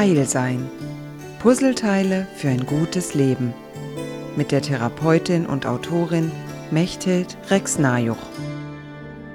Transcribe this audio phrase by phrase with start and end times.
[0.00, 0.66] Heil sein.
[1.40, 3.52] Puzzleteile für ein gutes Leben.
[4.34, 6.32] Mit der Therapeutin und Autorin
[6.70, 8.16] Mechthild Rex-Najuch.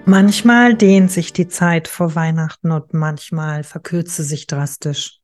[0.06, 5.20] Manchmal dehnt sich die Zeit vor Weihnachten und manchmal verkürzt sie sich drastisch.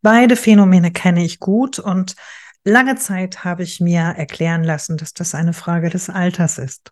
[0.00, 2.16] Beide Phänomene kenne ich gut und
[2.64, 6.90] lange Zeit habe ich mir erklären lassen, dass das eine Frage des Alters ist.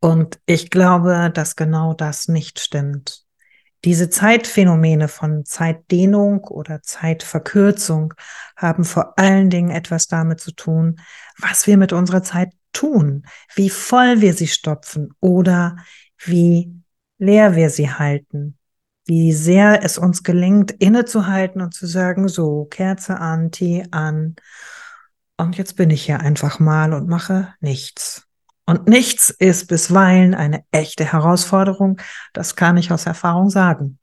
[0.00, 3.26] Und ich glaube, dass genau das nicht stimmt.
[3.84, 8.14] Diese Zeitphänomene von Zeitdehnung oder Zeitverkürzung
[8.56, 11.00] haben vor allen Dingen etwas damit zu tun,
[11.38, 15.76] was wir mit unserer Zeit tun, wie voll wir sie stopfen oder
[16.18, 16.74] wie
[17.18, 18.58] leer wir sie halten,
[19.06, 24.36] wie sehr es uns gelingt, innezuhalten und zu sagen, so, Kerze an, Tee an,
[25.40, 28.29] und jetzt bin ich hier einfach mal und mache nichts.
[28.70, 32.00] Und nichts ist bisweilen eine echte Herausforderung.
[32.32, 33.98] Das kann ich aus Erfahrung sagen.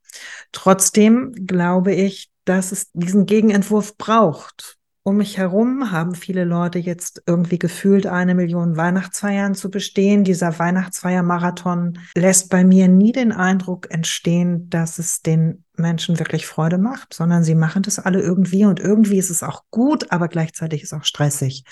[0.52, 4.76] Trotzdem glaube ich, dass es diesen Gegenentwurf braucht.
[5.04, 10.26] Um mich herum haben viele Leute jetzt irgendwie gefühlt, eine Million Weihnachtsfeiern zu bestehen.
[10.26, 16.78] Dieser Weihnachtsfeiermarathon lässt bei mir nie den Eindruck entstehen, dass es den Menschen wirklich Freude
[16.78, 20.84] macht, sondern sie machen das alle irgendwie und irgendwie ist es auch gut, aber gleichzeitig
[20.84, 21.64] ist es auch stressig.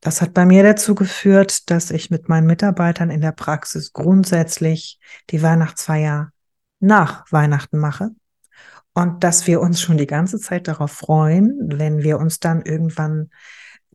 [0.00, 5.00] Das hat bei mir dazu geführt, dass ich mit meinen Mitarbeitern in der Praxis grundsätzlich
[5.30, 6.30] die Weihnachtsfeier
[6.80, 8.10] nach Weihnachten mache
[8.94, 13.30] und dass wir uns schon die ganze Zeit darauf freuen, wenn wir uns dann irgendwann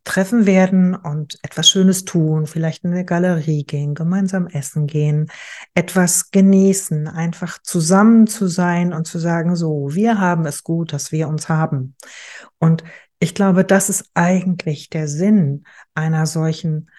[0.04, 5.30] treffen werden und etwas Schönes tun, vielleicht in eine Galerie gehen, gemeinsam essen gehen,
[5.74, 11.10] etwas genießen, einfach zusammen zu sein und zu sagen, so, wir haben es gut, dass
[11.10, 11.96] wir uns haben.
[12.58, 12.84] Und
[13.24, 16.90] ich glaube, das ist eigentlich der Sinn einer solchen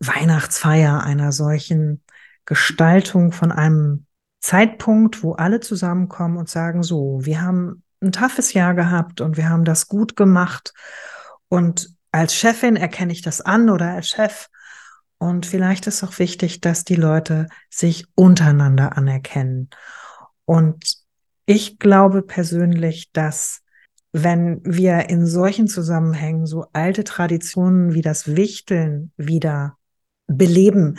[0.00, 2.02] Weihnachtsfeier, einer solchen
[2.46, 4.06] Gestaltung von einem
[4.40, 9.48] Zeitpunkt, wo alle zusammenkommen und sagen, so, wir haben ein toughes Jahr gehabt und wir
[9.48, 10.74] haben das gut gemacht.
[11.48, 14.48] Und als Chefin erkenne ich das an oder als Chef.
[15.18, 19.70] Und vielleicht ist auch wichtig, dass die Leute sich untereinander anerkennen.
[20.44, 20.96] Und
[21.44, 23.62] ich glaube persönlich, dass
[24.22, 29.76] wenn wir in solchen Zusammenhängen so alte Traditionen wie das Wichteln wieder
[30.26, 30.98] beleben,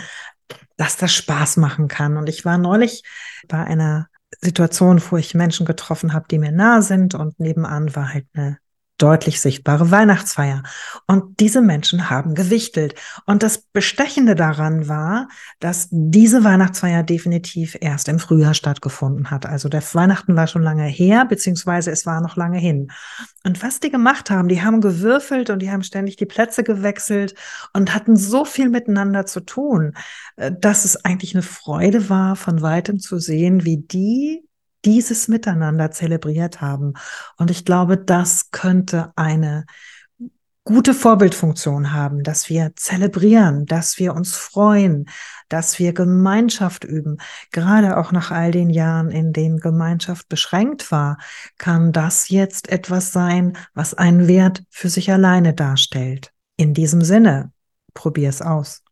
[0.77, 2.17] dass das Spaß machen kann.
[2.17, 3.03] Und ich war neulich
[3.47, 4.07] bei einer
[4.39, 8.59] Situation, wo ich Menschen getroffen habe, die mir nah sind und nebenan war halt eine
[8.97, 10.63] deutlich sichtbare Weihnachtsfeier.
[11.05, 12.95] Und diese Menschen haben gewichtelt.
[13.25, 15.27] Und das Bestechende daran war,
[15.59, 19.45] dass diese Weihnachtsfeier definitiv erst im Frühjahr stattgefunden hat.
[19.45, 22.91] Also der Weihnachten war schon lange her, beziehungsweise es war noch lange hin.
[23.43, 27.35] Und was die gemacht haben, die haben gewürfelt und die haben ständig die Plätze gewechselt
[27.73, 29.93] und hatten so viel miteinander zu tun,
[30.35, 34.46] äh, dass es eigentlich eine Freude war, von weitem zu sehen, wie die
[34.87, 36.93] dieses Miteinander zelebriert haben.
[37.37, 39.65] Und ich glaube, das könnte eine
[40.63, 45.05] gute Vorbildfunktion haben, dass wir zelebrieren, dass wir uns freuen,
[45.49, 47.17] dass wir Gemeinschaft üben.
[47.51, 51.17] Gerade auch nach all den Jahren, in denen Gemeinschaft beschränkt war,
[51.57, 56.31] kann das jetzt etwas sein, was einen Wert für sich alleine darstellt.
[56.55, 57.51] In diesem Sinne,
[57.93, 58.83] probier es aus.